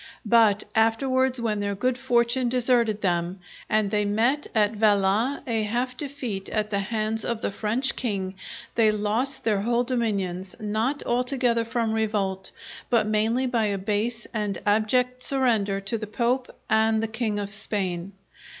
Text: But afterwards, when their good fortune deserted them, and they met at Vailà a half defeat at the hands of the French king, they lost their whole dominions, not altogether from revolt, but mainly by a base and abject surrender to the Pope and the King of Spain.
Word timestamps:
But 0.25 0.63
afterwards, 0.73 1.39
when 1.39 1.59
their 1.59 1.75
good 1.75 1.95
fortune 1.95 2.49
deserted 2.49 3.01
them, 3.03 3.39
and 3.69 3.91
they 3.91 4.03
met 4.03 4.47
at 4.55 4.73
Vailà 4.73 5.43
a 5.45 5.61
half 5.61 5.95
defeat 5.95 6.49
at 6.49 6.71
the 6.71 6.79
hands 6.79 7.23
of 7.23 7.43
the 7.43 7.51
French 7.51 7.95
king, 7.95 8.33
they 8.73 8.91
lost 8.91 9.43
their 9.43 9.61
whole 9.61 9.83
dominions, 9.83 10.55
not 10.59 11.03
altogether 11.05 11.63
from 11.65 11.93
revolt, 11.93 12.49
but 12.89 13.05
mainly 13.05 13.45
by 13.45 13.65
a 13.65 13.77
base 13.77 14.25
and 14.33 14.57
abject 14.65 15.21
surrender 15.21 15.79
to 15.81 15.99
the 15.99 16.07
Pope 16.07 16.49
and 16.67 17.03
the 17.03 17.07
King 17.07 17.37
of 17.37 17.51
Spain. 17.51 18.13